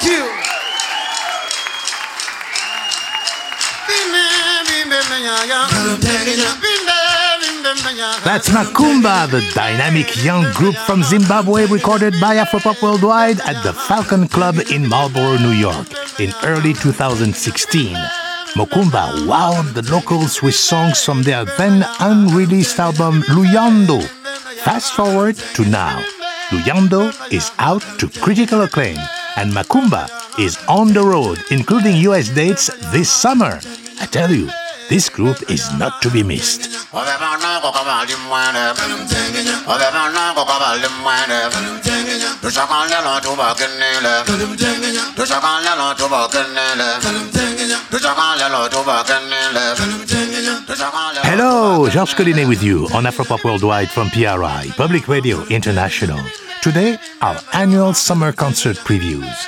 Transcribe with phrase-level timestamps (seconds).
[0.00, 0.38] Thank you.
[8.24, 14.28] That's Mokoomba, the dynamic young group from Zimbabwe recorded by Afropop Worldwide at the Falcon
[14.28, 15.88] Club in Marlborough, New York
[16.20, 17.96] in early 2016.
[18.54, 24.02] Mokoomba wowed the locals with songs from their then unreleased album Luyando.
[24.62, 26.00] Fast forward to now.
[26.50, 28.96] Luyando is out to critical acclaim,
[29.38, 33.60] and Mokoomba is on the road, including US dates this summer.
[34.02, 34.50] I tell you,
[34.90, 36.66] this group is not to be missed.
[51.40, 56.18] Hello, Georges Collinet with you on Afropop Worldwide from PRI, Public Radio International.
[56.62, 59.46] Today, our annual summer concert previews.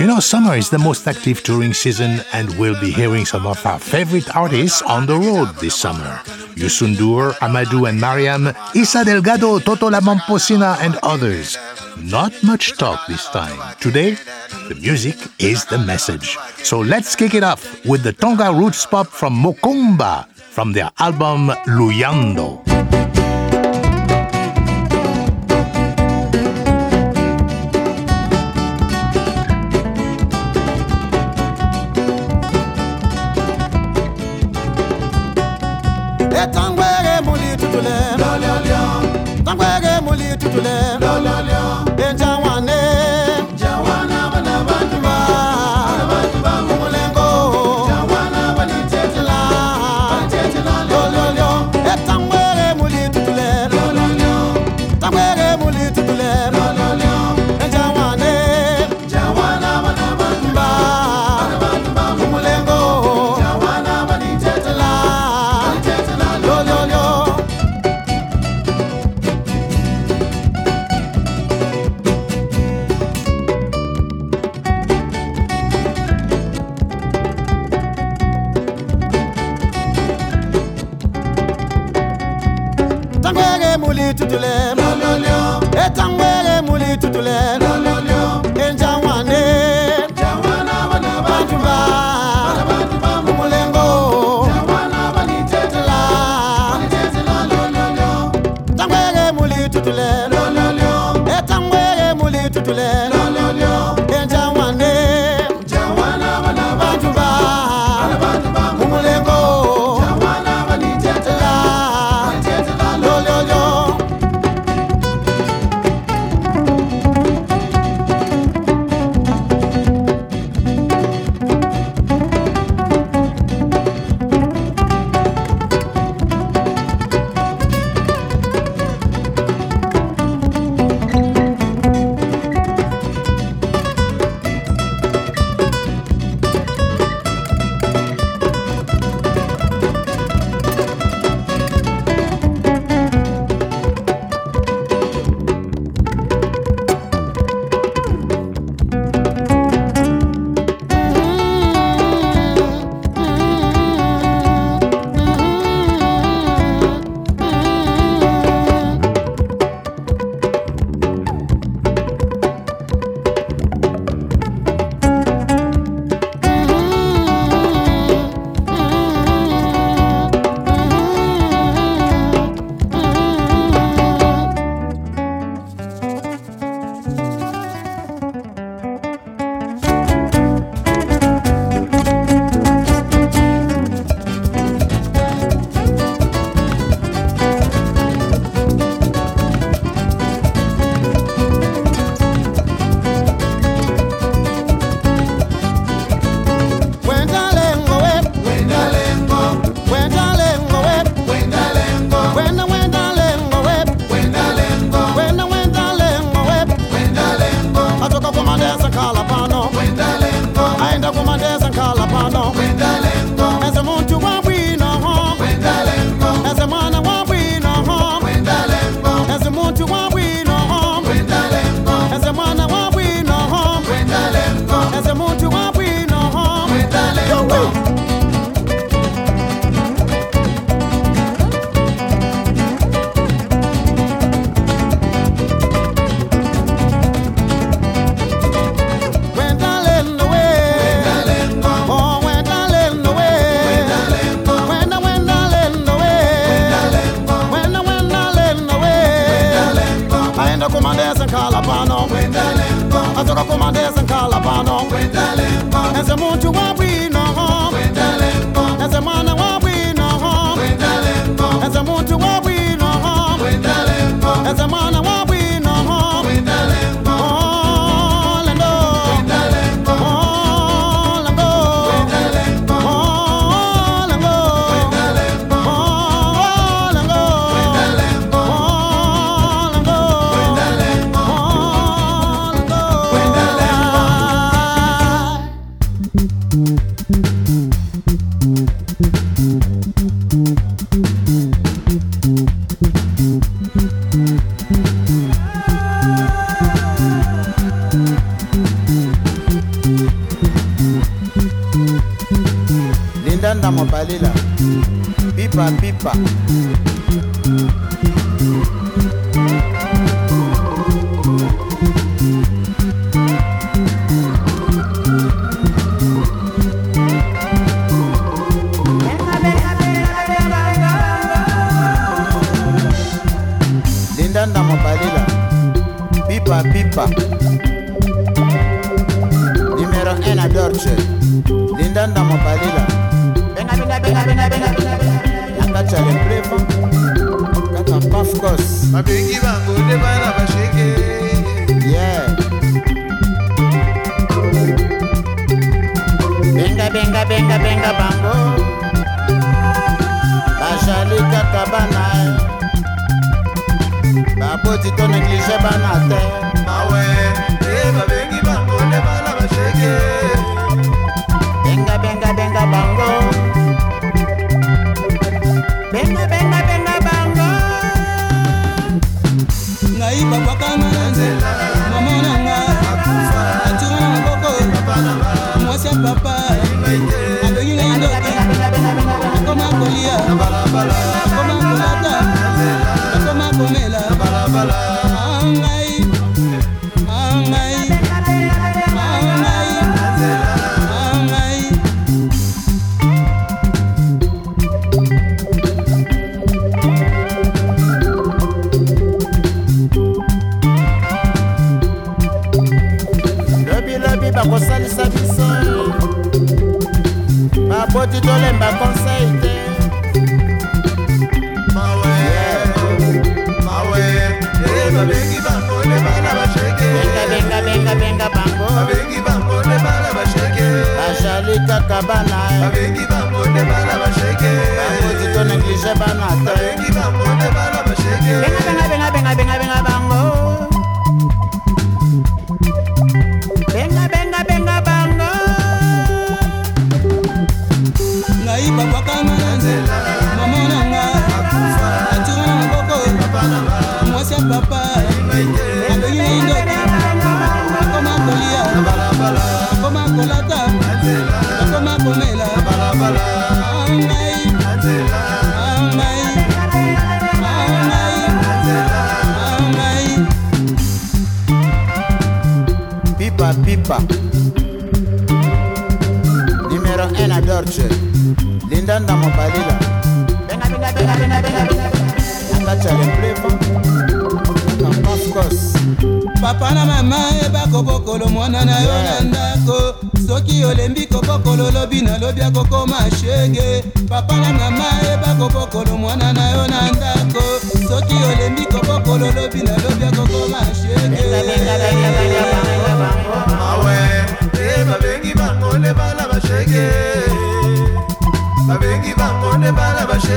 [0.00, 3.60] You know, summer is the most active touring season, and we'll be hearing some of
[3.66, 6.22] our favorite artists on the road this summer.
[6.56, 11.58] Youssou N'Dour, Amadou and Mariam, Issac Delgado, Toto La Momposina, and others.
[12.00, 13.76] Not much talk this time.
[13.78, 14.16] Today,
[14.70, 16.38] the music is the message.
[16.64, 21.52] So let's kick it off with the Tonga roots pop from Mokoomba from their album
[21.66, 22.75] Luyando.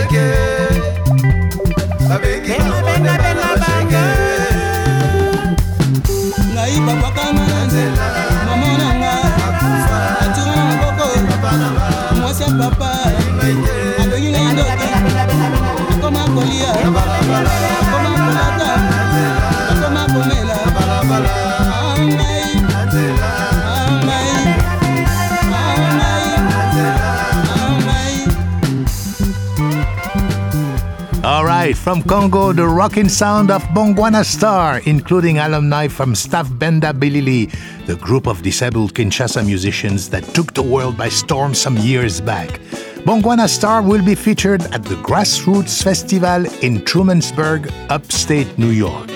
[0.09, 0.48] again.
[31.89, 37.49] From Congo, the rocking sound of Mbongwana Star, including alumni from Staff Benda Bilili,
[37.87, 42.59] the group of disabled Kinshasa musicians that took the world by storm some years back.
[43.05, 49.07] Mbongwana Star will be featured at the Grassroots Festival in Trumansburg, upstate New York.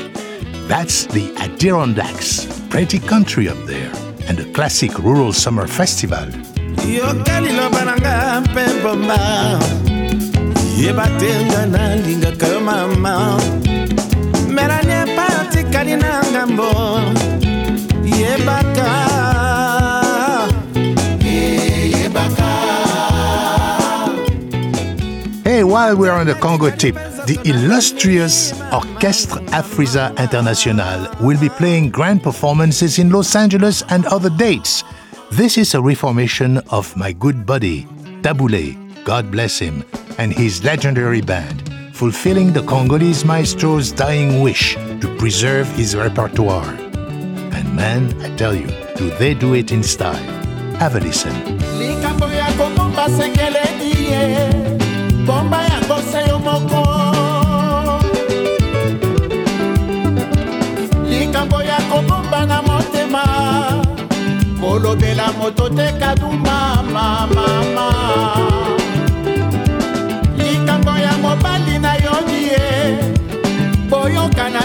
[0.67, 3.91] That's the Adirondacks, pretty country up there,
[4.27, 6.27] and a classic rural summer festival
[10.77, 13.39] yoka liloba na nga mpe bomba yeba te nga nalingaka yo mama.
[14.49, 16.99] Melani epa otikali na ngambo
[18.03, 18.89] yebaka.
[25.43, 26.95] Hey, while we're on the Congo tip,
[27.27, 34.29] the illustrious Orchestre Afrisa International will be playing grand performances in Los Angeles and other
[34.31, 34.83] dates.
[35.31, 37.85] This is a reformation of my good buddy,
[38.23, 39.83] Tabu Ley, God bless him,
[40.17, 46.74] and his legendary band, fulfilling the Congolese maestro's dying wish to preserve his repertoire.
[47.53, 50.15] And man, I tell you, do they do it in style.
[50.77, 51.34] Have a listen.
[65.43, 66.58] moto te kaduma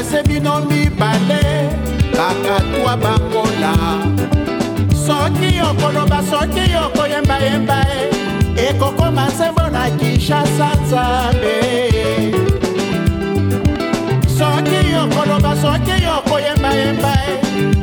[0.08, 1.70] boyoka na se bino mibale
[2.12, 3.74] bakatwa bangola
[5.06, 7.84] soki okoloba soki okoyembayemba
[8.56, 11.56] e ekokoma nsembo na kinshasa nzambe.
[14.26, 17.12] Soki okoloba soki okoyembayemba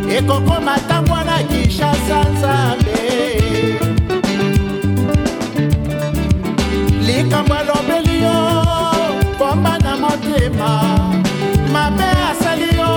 [0.09, 2.99] e ekokoma ntango na kinshasa nzambe.
[7.05, 8.63] Likambo alobeli yo
[9.37, 11.24] pomba na motema
[11.85, 12.91] mabe asali yo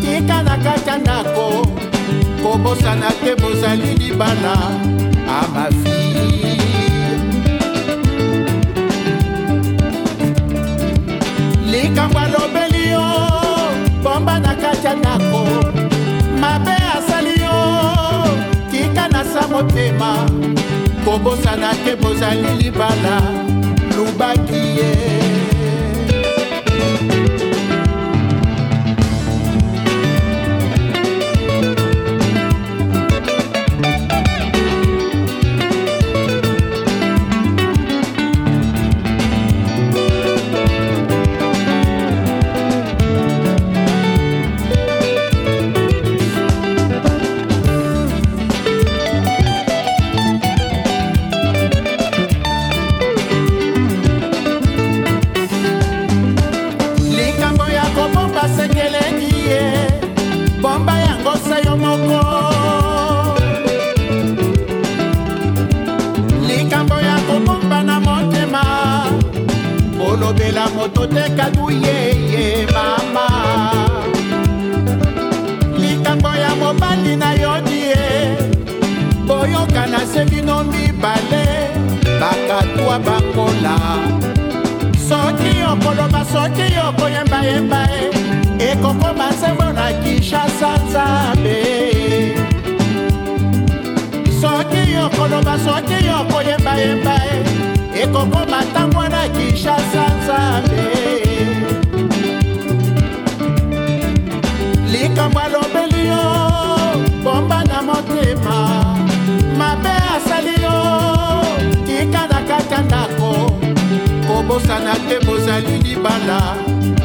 [0.00, 1.66] tika na kati ya ndako
[2.42, 4.54] kobosana te bozali libala
[5.40, 5.96] amafi
[11.70, 13.06] likambo alobeli yo
[14.02, 15.46] bomba na kati ya ndako
[16.40, 17.56] mabe asali yo
[18.70, 20.16] tika na sa motema
[21.04, 23.20] kobosana te bozali libala
[70.26, 73.26] kolobela moto te kadu yeye mama.
[75.78, 78.36] Likambo ya mobali na yodi ye
[79.26, 81.70] boyoka na se bino mibale
[82.20, 83.76] bakatwa bangola
[85.08, 88.45] soki okoloba soki okoyembayemba e
[88.86, 91.58] ekokoma nsembo na kinshasa nzambe.
[94.40, 97.14] Soki okoloba soki okoyembayemba
[97.94, 100.84] e ekokoma ntango na kinshasa nzambe.
[104.92, 106.24] Likambo alobeli yo
[107.24, 108.58] bomba na motema.
[109.58, 110.78] Mabe asali yo
[111.86, 113.50] tika na kati ya ndako.
[114.26, 116.56] Kobosana te bozali libala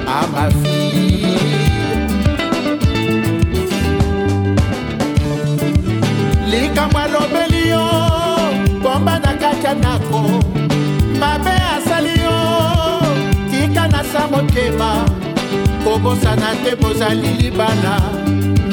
[0.08, 0.82] amafi
[6.72, 7.90] likambo alobeli yo
[8.84, 10.22] bomba na kati ya ndako.
[11.20, 12.38] Mabe asali yo
[13.52, 15.06] tika na sa motema
[15.84, 18.02] kobosana te bozali libala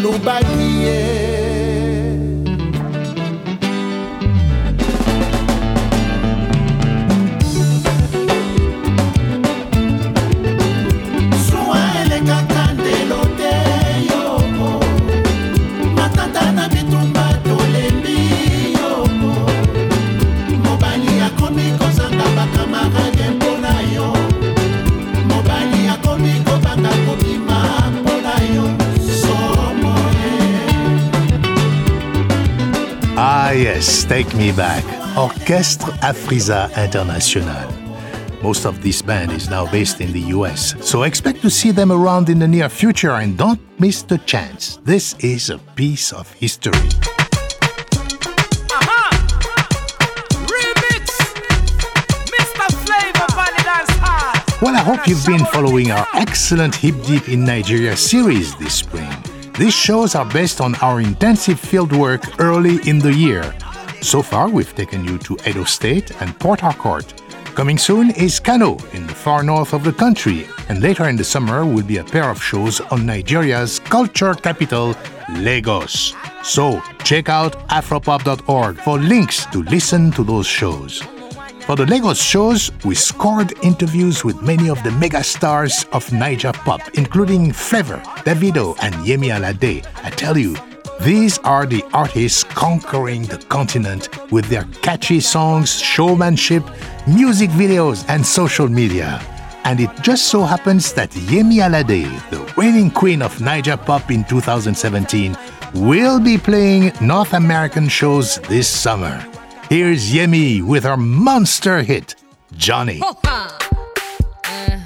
[0.03, 1.48] lubaki ye
[33.59, 34.85] yes, Take Me Back,
[35.17, 37.67] Orchestre Afrisa International.
[38.43, 41.91] Most of this band is now based in the US, so expect to see them
[41.91, 44.79] around in the near future and don't miss the chance.
[44.85, 46.89] This is a piece of history.
[54.61, 59.28] Well, I hope you've been following our excellent Hip Deep in Nigeria series this spring.
[59.59, 63.43] These shows are based on our intensive fieldwork early in the year.
[64.01, 67.13] So far, we've taken you to Edo State and Port Harcourt.
[67.57, 71.25] Coming soon is Kano in the far north of the country, and later in the
[71.25, 74.95] summer will be a pair of shows on Nigeria's culture capital,
[75.39, 76.15] Lagos.
[76.45, 81.03] So check out afropop.org for links to listen to those shows.
[81.69, 86.81] For the Lagos shows, we scored interviews with many of the megastars of Naija pop,
[86.95, 89.87] including Flavour, Davido, and Yemi Alade.
[90.03, 90.57] I tell you,
[91.03, 96.65] these are the artists conquering the continent with their catchy songs, showmanship,
[97.07, 99.21] music videos, and social media.
[99.65, 104.25] And it just so happens that Yemi Alade, the reigning queen of Naija pop in
[104.25, 105.37] 2017,
[105.75, 109.23] will be playing North American shows this summer.
[109.69, 112.15] Here's Yemi with her monster hit,
[112.57, 113.03] Johnny.
[113.03, 113.49] Eh.
[114.47, 114.81] Eh.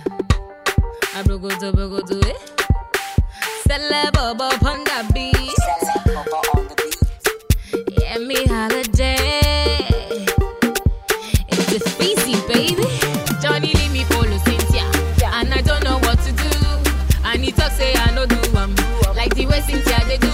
[7.94, 9.86] Yemi holiday.
[11.46, 11.70] It's
[12.48, 12.82] baby.
[13.40, 14.36] Johnny me follow
[15.32, 16.50] And I don't know what to do.
[17.24, 18.74] And he say I no do um,
[19.14, 20.32] like the way Cynthia they do.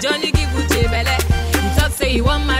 [0.00, 1.18] Johnny give Uche belle.
[1.60, 2.53] He talk say he want my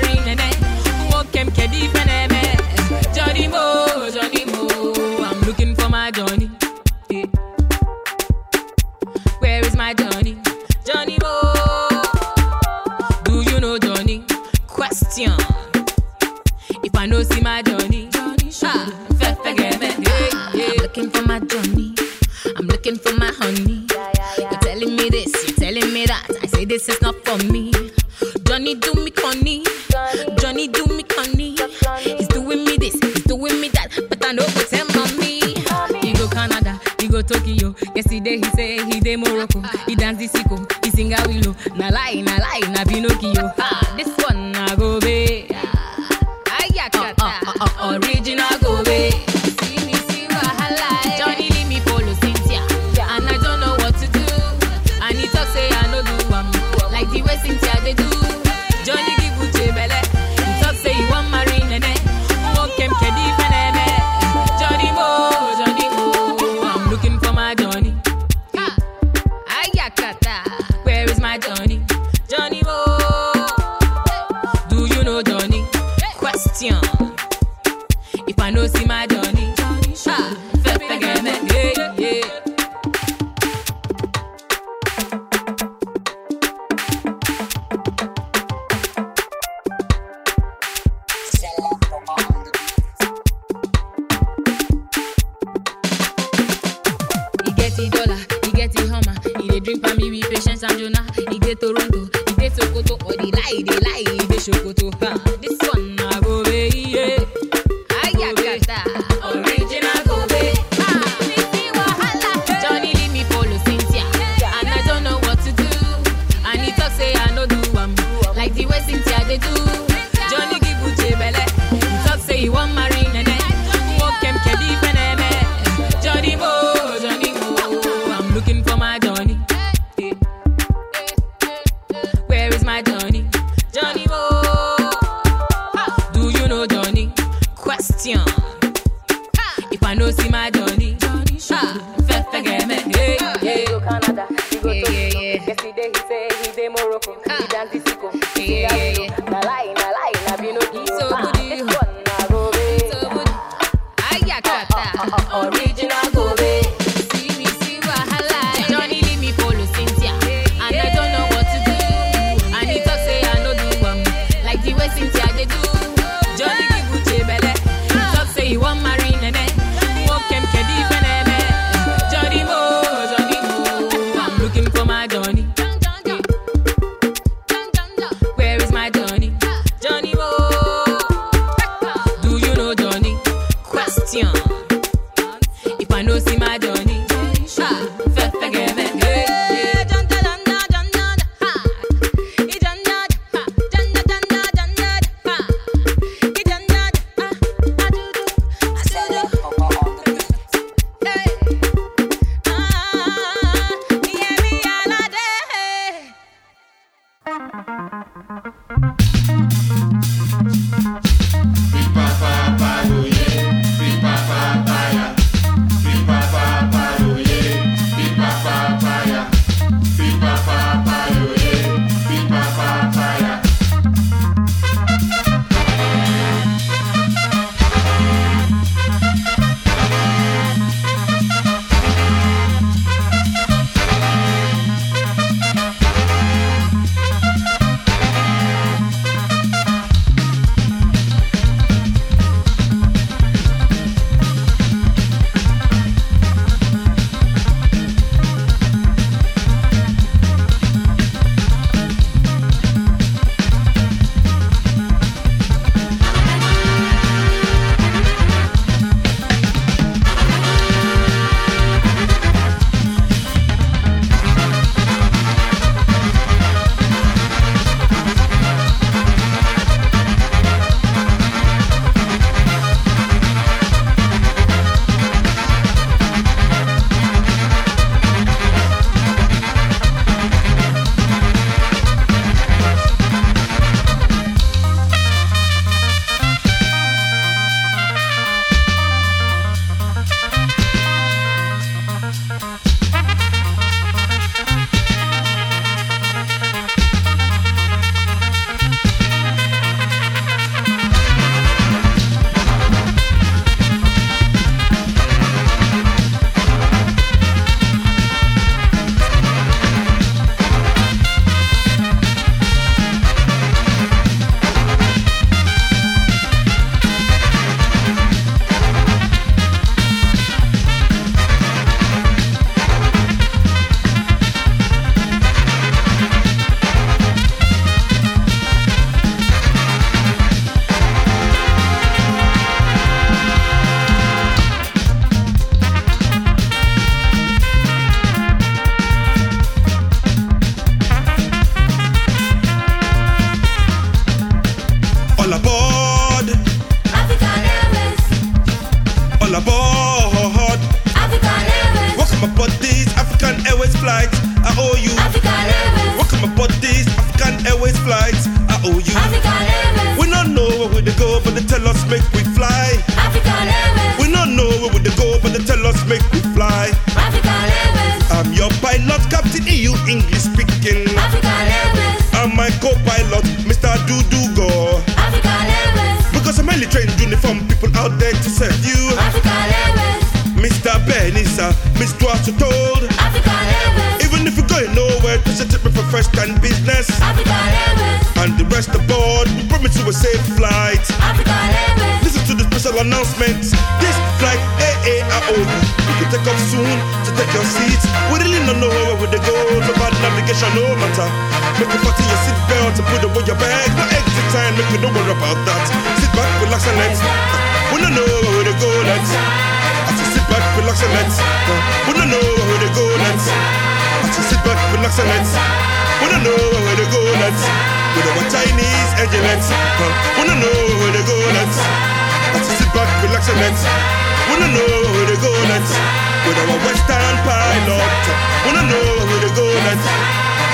[423.34, 424.62] We don't know
[424.94, 425.74] where they go, let's.
[426.22, 428.02] With our Western pilot.
[428.46, 429.86] Don't know where they go, let's.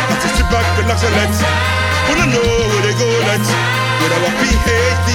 [0.08, 1.44] I say sit back, relax and let's.
[2.08, 3.48] Don't know where they go, let's.
[4.00, 5.08] With our PhD.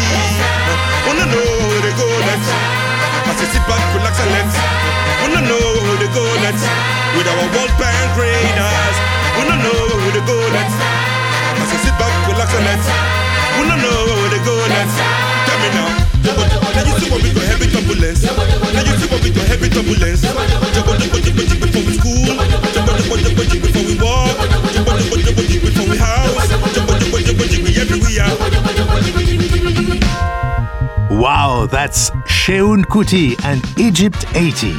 [1.09, 2.49] Don't know where they go, let's.
[3.25, 4.55] I say sit back, relax and let's.
[5.25, 6.61] Don't know where they go, let's.
[7.17, 8.97] With our World Bank radars.
[9.41, 10.75] Don't know where they go, let's.
[10.77, 13.04] I say sit back, relax and let's.
[17.15, 18.23] We heavy turbulence.
[18.23, 20.21] You see we heavy turbulence.
[20.75, 22.25] Jumbo jumbo jumbo jumbo before we school.
[22.75, 24.35] Jumbo jumbo jumbo jumbo before we walk.
[24.73, 26.47] Jumbo jumbo jumbo jumbo before we house.
[26.75, 28.27] Jumbo jumbo jumbo jumbo everywhere.
[31.09, 34.73] Wow, that's Seun Kuti and Egypt 80.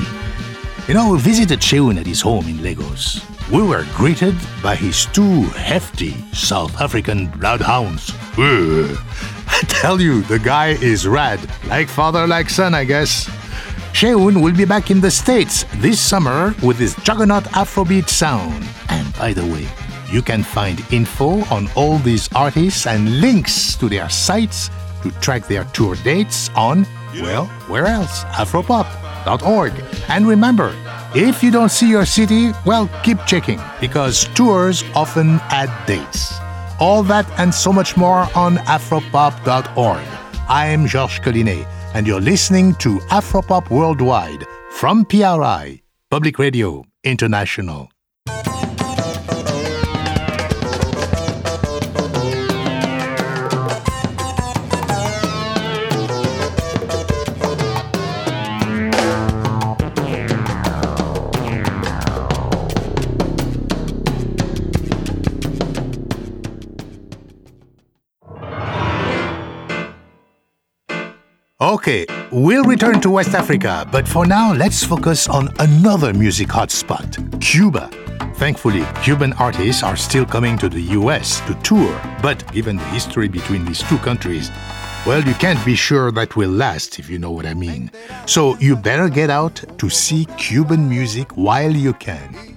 [0.89, 3.21] You know, we visited Seun at his home in Lagos.
[3.51, 8.13] We were greeted by his two hefty South African bloodhounds.
[8.37, 11.41] I tell you, the guy is rad.
[11.69, 13.29] Like father, like son, I guess.
[13.93, 18.65] Seun will be back in the States this summer with his juggernaut Afrobeat sound.
[18.89, 19.67] And by the way,
[20.13, 24.71] you can find info on all these artists and links to their sites
[25.03, 26.87] to track their tour dates on,
[27.21, 28.25] well, where else?
[28.25, 29.73] Afropop.org.
[30.09, 30.75] And remember,
[31.15, 36.35] if you don't see your city, well, keep checking because tours often add dates.
[36.79, 40.07] All that and so much more on afropop.org.
[40.49, 47.89] I'm Georges Collinet, and you're listening to Afropop Worldwide from PRI, Public Radio International.
[71.77, 77.11] Okay, we'll return to West Africa, but for now, let's focus on another music hotspot
[77.43, 77.91] Cuba.
[78.37, 83.29] Thankfully, Cuban artists are still coming to the US to tour, but given the history
[83.29, 84.51] between these two countries,
[85.05, 87.91] well, you can't be sure that will last, if you know what I mean.
[88.25, 92.57] So you better get out to see Cuban music while you can.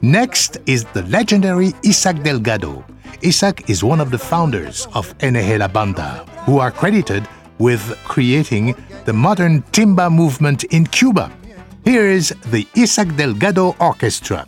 [0.00, 2.82] Next is the legendary Issac Delgado.
[3.20, 8.74] Issac is one of the founders of NG La Banda, who are credited with creating
[9.04, 11.30] the modern timba movement in Cuba.
[11.84, 14.46] Here is the Issac Delgado Orchestra.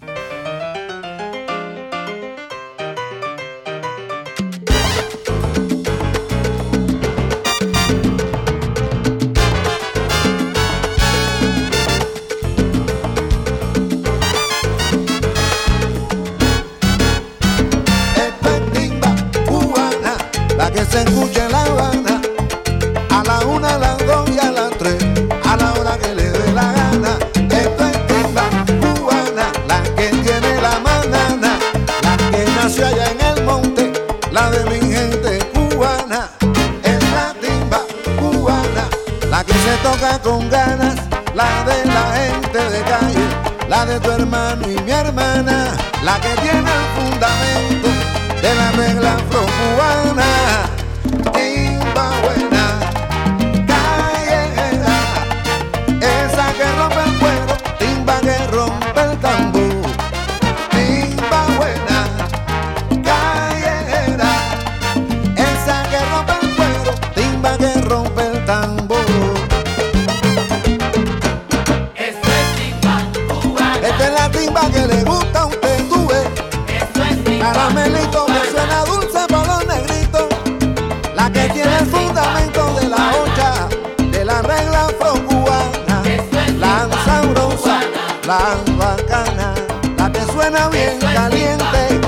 [90.47, 92.01] cubana bien caliente.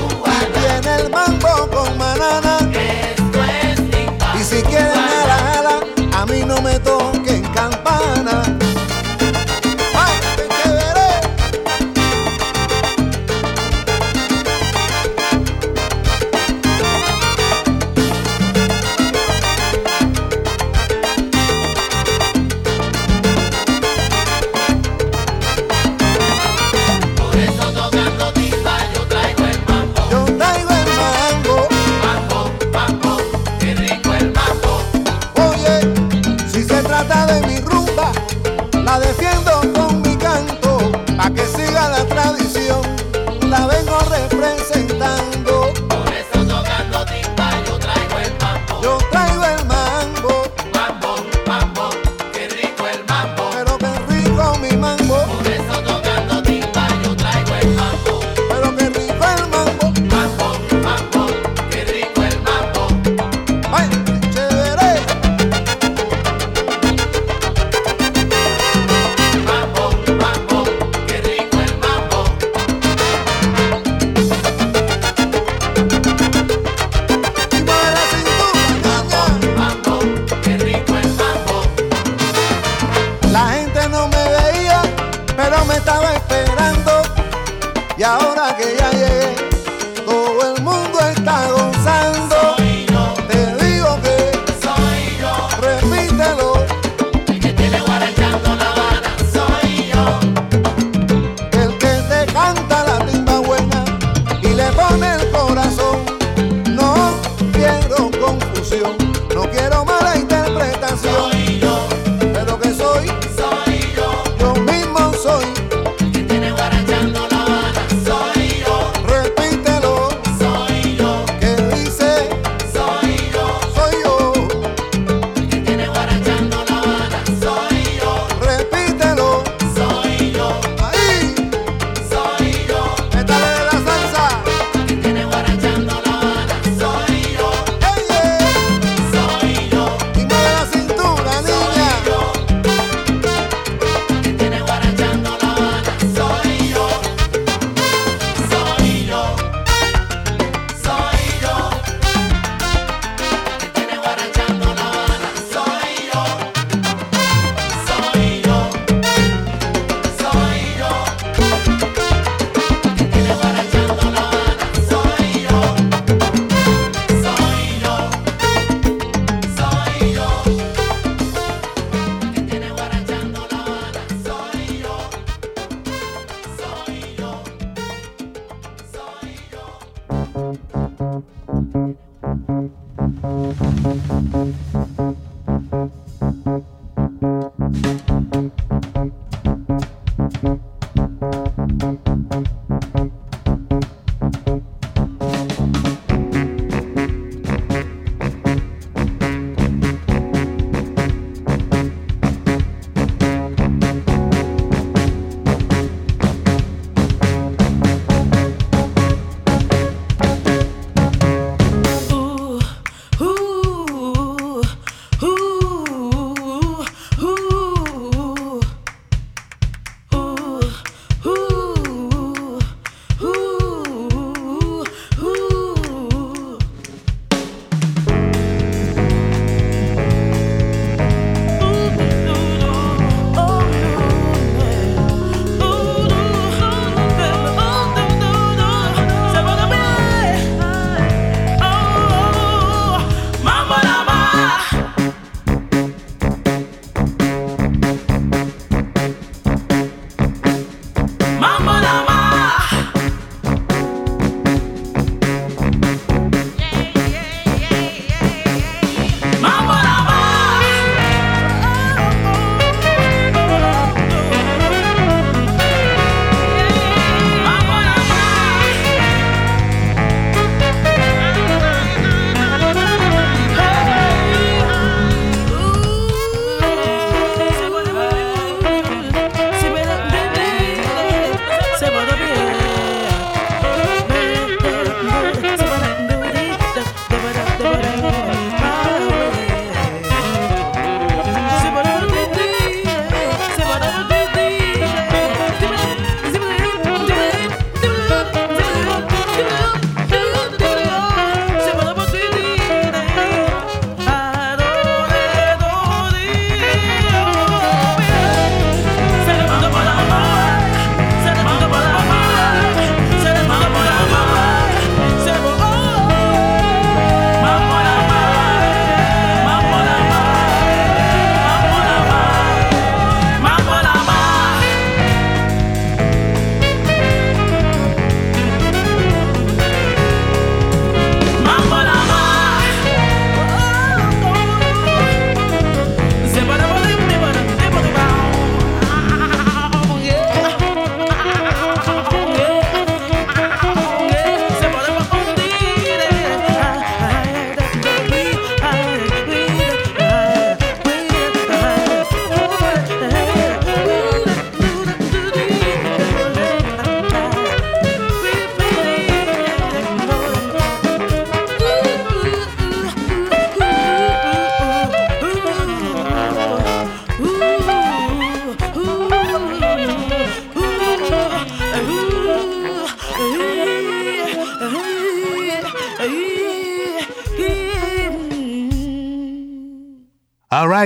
[0.53, 2.57] Tiene el mango con manana.
[4.39, 5.79] Y si quieren ala, ala,
[6.13, 7.18] a mí no me toca.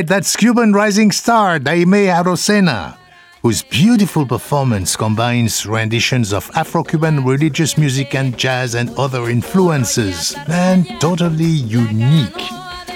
[0.04, 2.98] Right, that's Cuban rising star Daymé Arocena,
[3.42, 10.86] whose beautiful performance combines renditions of Afro-Cuban religious music and jazz and other influences, and
[11.00, 12.52] totally unique.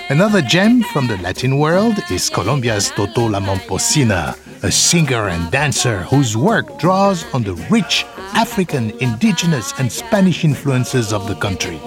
[0.10, 6.02] Another gem from the Latin world is Colombia's Toto La Momposina, a singer and dancer
[6.12, 11.80] whose work draws on the rich African, indigenous, and Spanish influences of the country.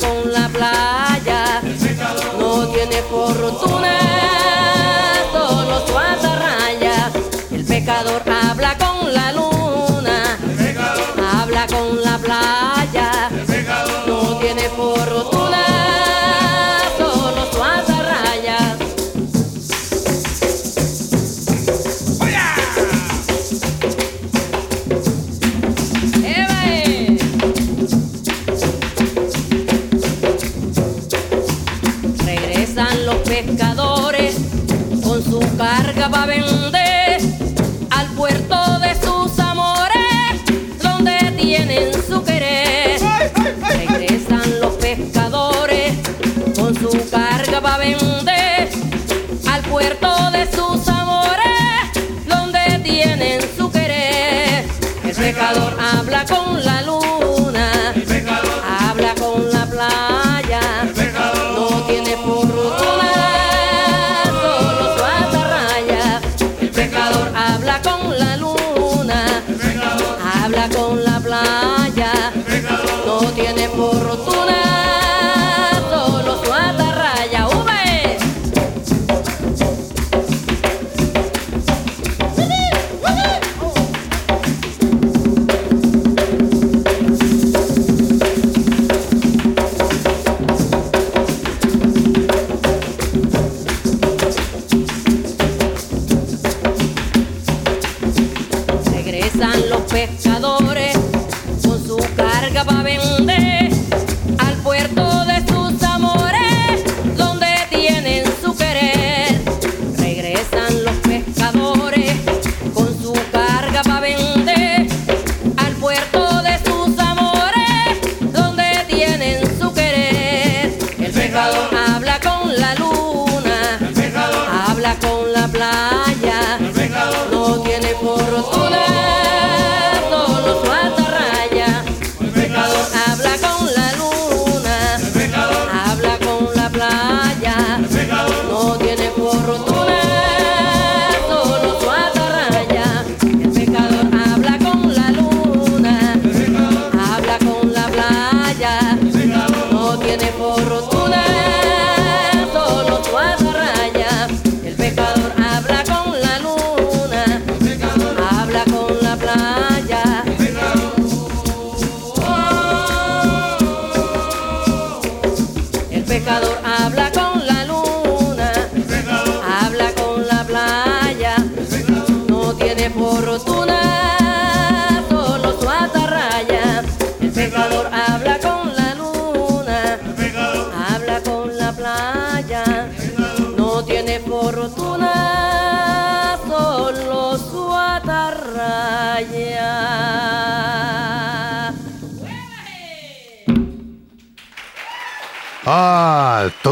[0.00, 1.62] Con la playa,
[2.38, 3.98] no tiene fortuna,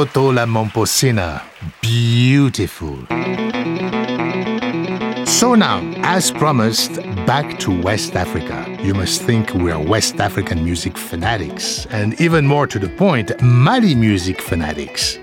[0.04, 1.40] Toto la Momposina.
[1.80, 3.06] Beautiful.
[5.24, 8.66] So now, as promised, back to West Africa.
[8.82, 13.32] You must think we are West African music fanatics, and even more to the point,
[13.40, 15.18] Mali music fanatics.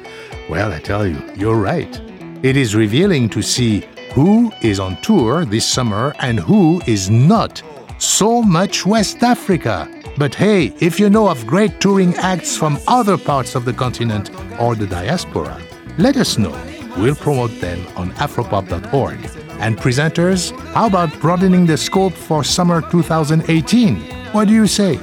[0.49, 2.01] Well, I tell you, you're right.
[2.41, 7.61] It is revealing to see who is on tour this summer and who is not.
[7.99, 9.87] So much West Africa.
[10.17, 14.29] But hey, if you know of great touring acts from other parts of the continent
[14.61, 15.59] or the diaspora,
[15.97, 16.55] let us know.
[16.97, 19.19] We'll promote them on afropop.org.
[19.59, 23.95] And presenters, how about broadening the scope for summer 2018?
[24.33, 24.99] What do you say?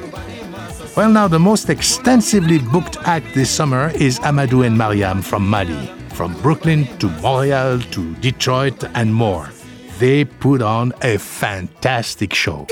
[0.96, 5.86] Well, now the most extensively booked act this summer is Amadou and Mariam from Mali,
[6.08, 9.48] from Brooklyn to Montreal to Detroit and more.
[9.98, 12.66] They put on a fantastic show.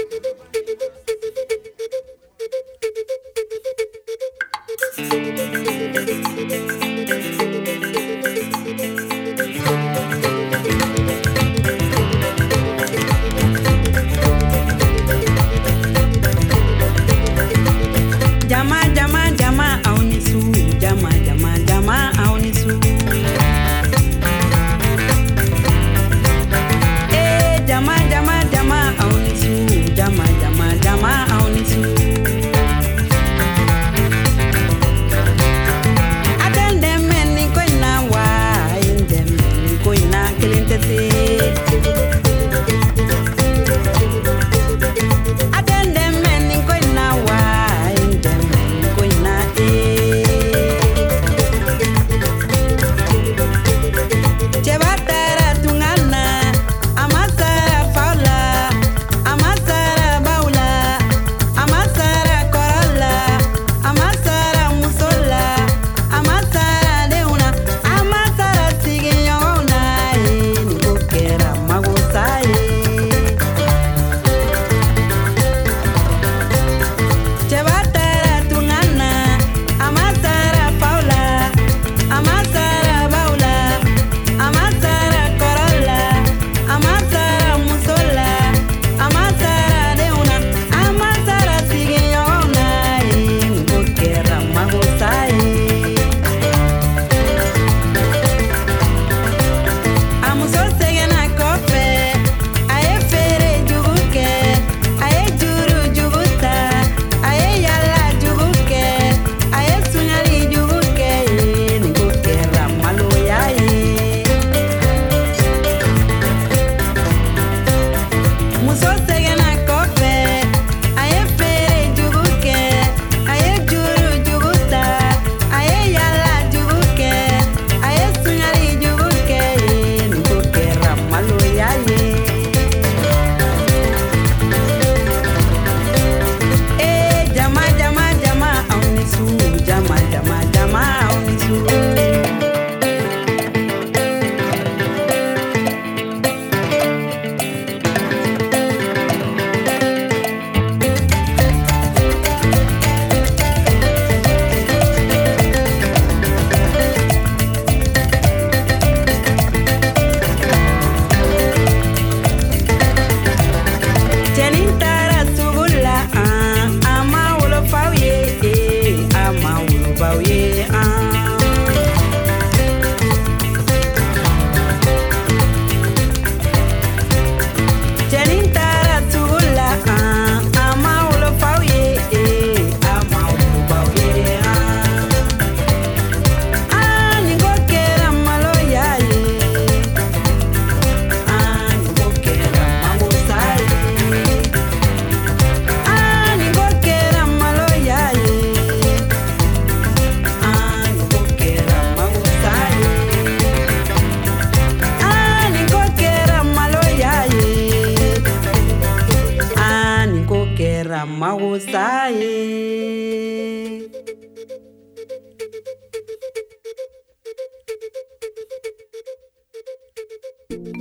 [220.66, 220.72] ci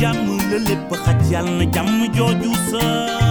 [0.00, 1.64] jàmm la lépp xaj yàlla
[2.70, 3.27] sa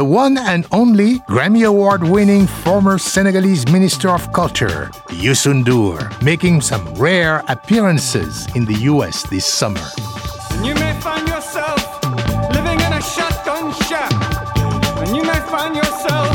[0.00, 6.62] the one and only Grammy Award winning former Senegalese Minister of Culture, Youssou N'Dour, making
[6.62, 9.86] some rare appearances in the US this summer.
[10.64, 12.02] You may find yourself
[12.54, 14.10] living in a shotgun shack,
[15.04, 16.32] and you may find yourself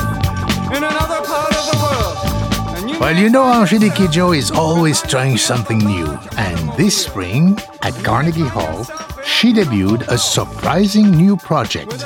[0.69, 2.99] in another part of the world.
[2.99, 6.05] Well, you know, Angelique Kidjo is always trying something new,
[6.37, 8.85] and this spring at Carnegie Hall,
[9.23, 12.05] she debuted a surprising new project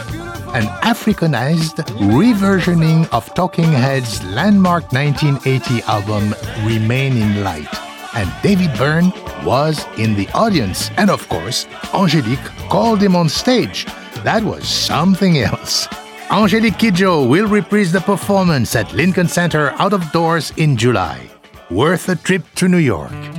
[0.53, 1.77] an Africanized
[2.09, 6.33] reversioning of Talking Heads' landmark 1980 album
[6.65, 7.69] Remain in Light.
[8.15, 9.13] And David Byrne
[9.45, 10.89] was in the audience.
[10.97, 13.85] And of course, Angelique called him on stage.
[14.23, 15.87] That was something else.
[16.31, 21.29] Angelique Kidjo will reprise the performance at Lincoln Center out of doors in July.
[21.69, 23.38] Worth a trip to New York.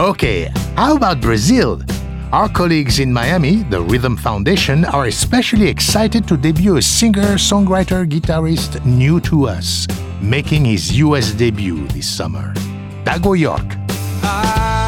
[0.00, 1.82] Okay, how about Brazil?
[2.32, 8.08] Our colleagues in Miami, the Rhythm Foundation, are especially excited to debut a singer, songwriter,
[8.08, 9.86] guitarist new to us,
[10.22, 12.54] making his US debut this summer.
[13.04, 13.76] Tiago Iorc.
[14.24, 14.80] Ah,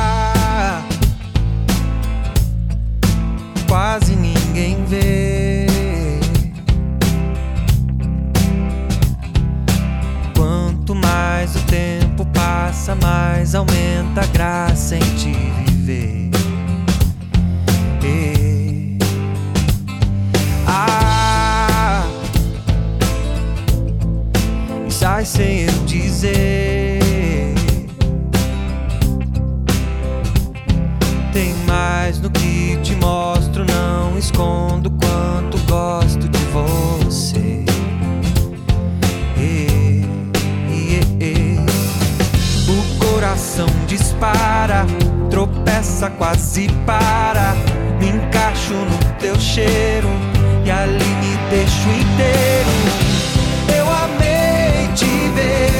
[11.43, 15.33] mais o tempo passa, mais aumenta a graça em te
[15.67, 16.31] viver.
[20.65, 22.07] Ah,
[24.89, 27.01] sai sem eu dizer.
[31.33, 35.12] Tem mais no que te mostro, não escondo quanto
[44.23, 44.87] dispara,
[45.29, 47.55] tropeça, quase para.
[47.99, 50.09] Me encaixo no teu cheiro
[50.65, 52.71] e ali me deixo inteiro.
[53.77, 55.72] Eu amei te ver,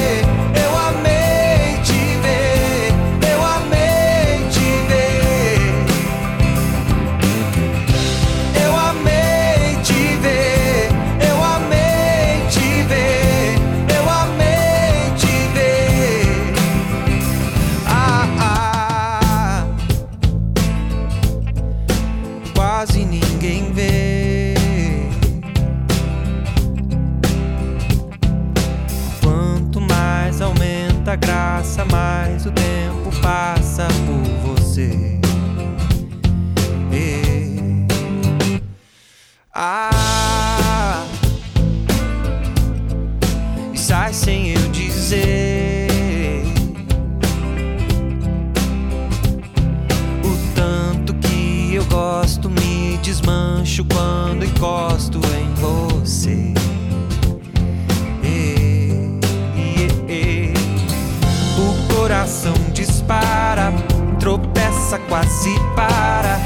[64.99, 66.39] quase para.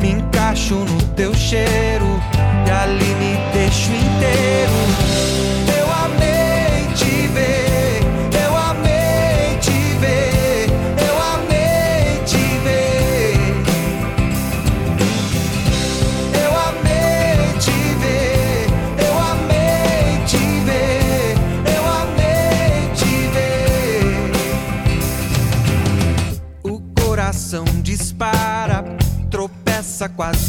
[0.00, 1.83] Me encaixo no teu cheiro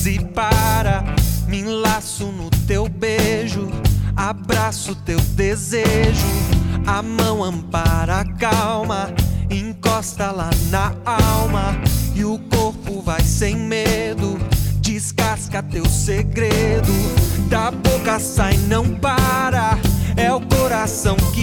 [0.06, 1.04] quase para.
[1.48, 3.68] Me enlaço no teu beijo,
[4.16, 6.28] abraço teu desejo.
[6.86, 9.10] A mão ampara a calma,
[9.50, 11.76] encosta lá na alma.
[12.14, 14.38] E o corpo vai sem medo,
[14.80, 16.94] descasca teu segredo.
[17.50, 19.78] Da boca sai, não para.
[20.16, 21.35] É o coração que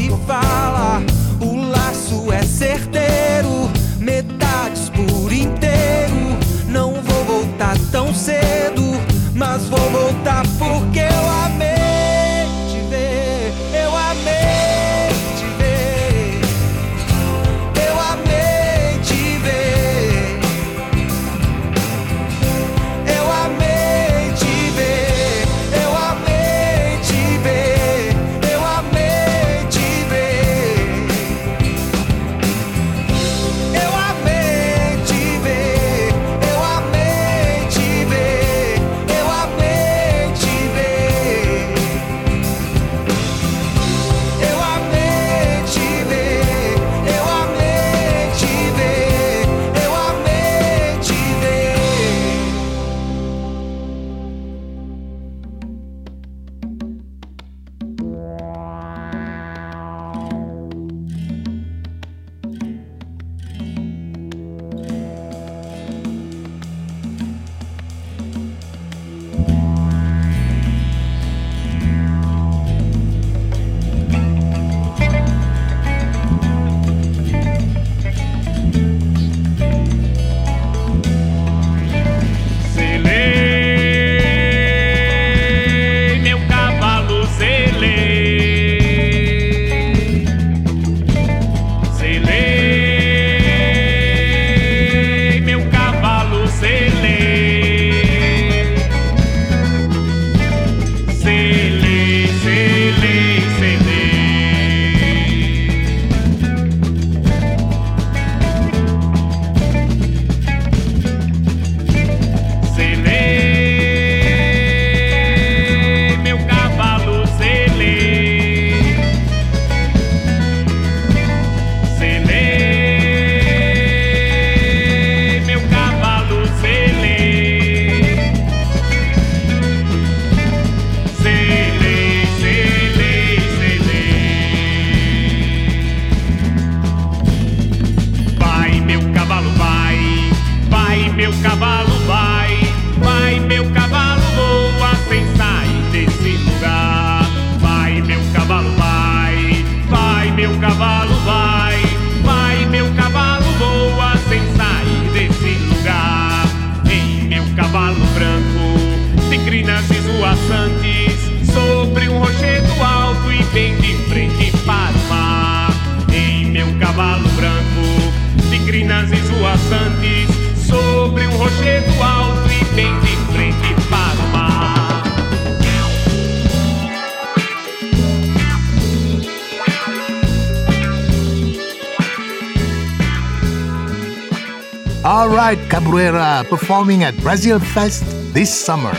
[186.52, 188.94] performing at Brazil Fest this summer.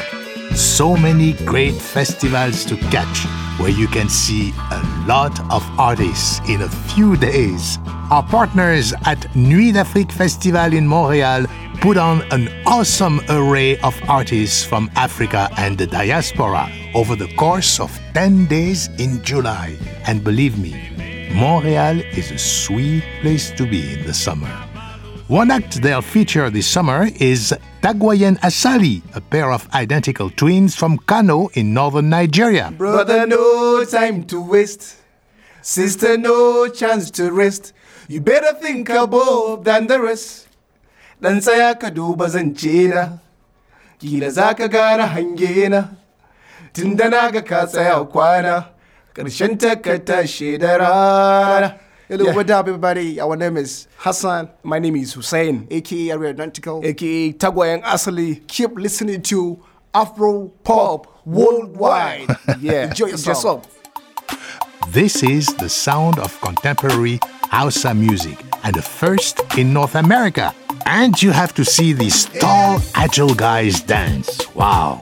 [0.55, 3.27] So many great festivals to catch
[3.59, 7.77] where you can see a lot of artists in a few days.
[8.09, 11.45] Our partners at Nuit d'Afrique Festival in Montreal
[11.79, 17.79] put on an awesome array of artists from Africa and the diaspora over the course
[17.79, 19.77] of 10 days in July.
[20.07, 20.73] And believe me,
[21.35, 24.72] Montreal is a sweet place to be in the summer.
[25.33, 30.99] One act they'll feature this summer is Tagwayen Asali, a pair of identical twins from
[30.99, 32.69] Kano in northern Nigeria.
[32.77, 34.97] Brother, no time to waste.
[35.63, 37.73] Sister, no chance to rest.
[38.07, 40.49] You better think above than the rest.
[41.19, 43.17] Dan tsaya ka duba zance na,
[43.97, 45.87] kila za ka gane hange na.
[46.73, 48.69] Tun da na ga ka tsaya kwana,
[49.15, 51.79] ƙarshen ta ka tashi da rana.
[52.09, 52.35] Hello, Yeah.
[52.35, 53.19] what up, everybody?
[53.19, 54.49] Our name is Hassan.
[54.63, 58.45] My name is Hussein, aka Aerodontical, aka Tagwayen Asali.
[58.47, 59.59] Keep listening to
[59.93, 62.27] Afro Pop Worldwide.
[62.59, 63.67] yeah, enjoy yourself.
[64.89, 70.53] This is the sound of contemporary Hausa music and the first in North America.
[70.85, 74.53] And you have to see these tall, agile guys dance.
[74.53, 75.01] Wow.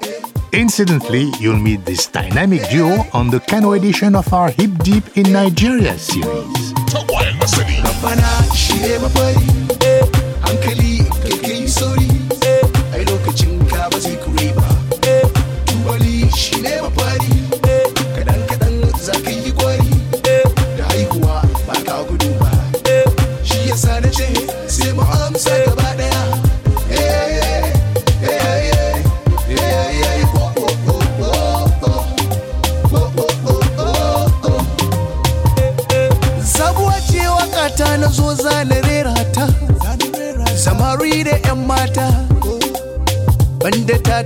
[0.53, 5.31] Incidentally, you'll meet this dynamic duo on the Kano edition of our Hip Deep in
[5.31, 6.73] Nigeria series.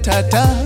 [0.05, 0.64] Ta ta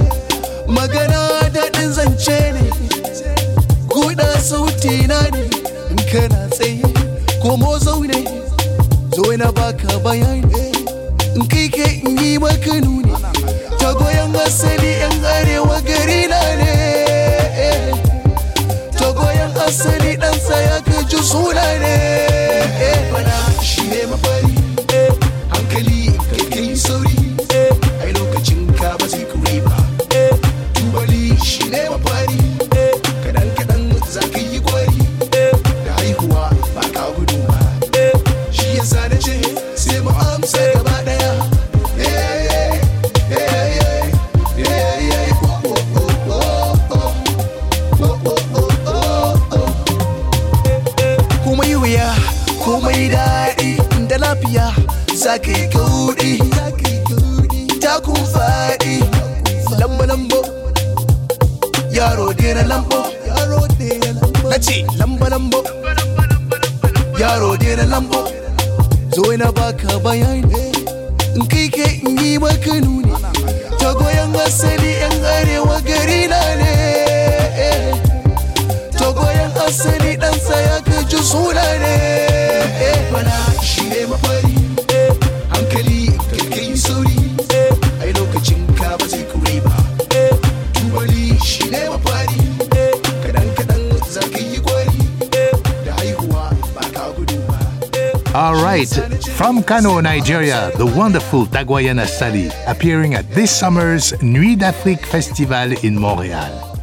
[99.50, 106.00] from Kano, Nigeria, the wonderful Tagwayen Asali appearing at this summer's Nuit d'Afrique Festival in
[106.00, 106.78] Montreal.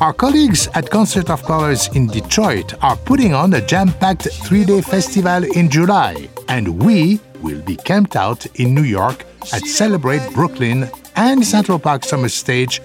[0.00, 4.64] Our colleagues at Concert of Colors in Detroit are putting on a jam packed three
[4.64, 10.22] day festival in July, and we will be camped out in New York at Celebrate
[10.32, 12.80] Brooklyn and Central Park Summer Stage,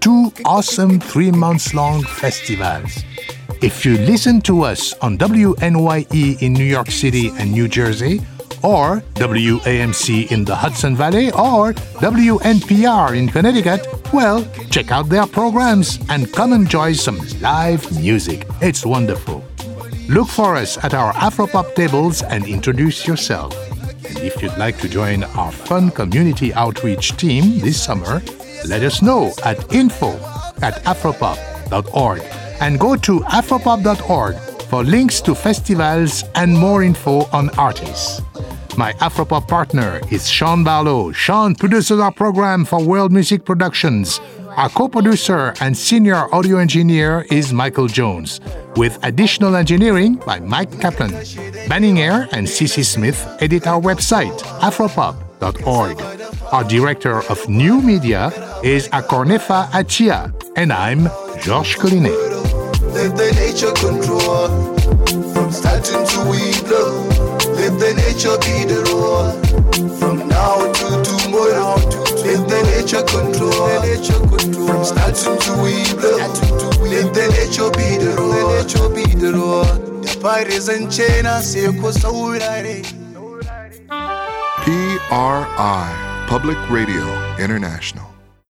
[0.00, 2.92] two awesome three months long festivals.
[3.62, 8.20] If you listen to us on WNYE in New York City and New Jersey,
[8.66, 16.00] or WAMC in the Hudson Valley, or WNPR in Connecticut, well, check out their programs
[16.08, 18.44] and come enjoy some live music.
[18.60, 19.44] It's wonderful.
[20.08, 23.54] Look for us at our Afropop tables and introduce yourself.
[24.04, 28.20] And if you'd like to join our fun community outreach team this summer,
[28.66, 30.12] let us know at info
[30.62, 32.22] at afropop.org
[32.60, 34.36] and go to afropop.org
[34.66, 38.20] for links to festivals and more info on artists.
[38.76, 41.10] My Afropop partner is Sean Barlow.
[41.10, 44.20] Sean produces our program for World Music Productions.
[44.56, 48.40] Our co producer and senior audio engineer is Michael Jones,
[48.76, 51.12] with additional engineering by Mike Kaplan.
[51.68, 56.00] Banning Eyre and Cece Smith edit our website, afropop.org.
[56.52, 58.28] Our director of new media
[58.62, 61.08] is Akornefa Akyea, and I'm
[61.40, 62.12] Georges Collinet.
[62.92, 64.48] The nature control
[65.32, 67.35] from starting to window.
[67.66, 69.26] Let the nature be the rule
[69.98, 71.74] from now to tomorrow.
[72.22, 73.82] Let the nature control
[74.68, 76.14] from starting to window.
[76.86, 77.98] Let the nature be
[79.18, 79.64] the rule.
[80.00, 82.86] The pirates and China say saurare.
[84.62, 88.05] PRI, Public Radio International.